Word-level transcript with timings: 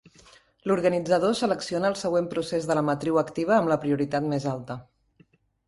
L'organitzador 0.69 1.35
selecciona 1.41 1.91
el 1.91 1.99
següent 1.99 2.31
procés 2.33 2.67
de 2.71 2.79
la 2.81 2.85
matriu 2.89 3.21
activa 3.25 3.55
amb 3.59 3.73
la 3.75 3.81
prioritat 3.87 4.29
més 4.35 4.51
alta. 4.57 4.83